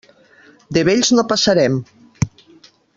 [0.77, 1.77] De vells no passarem.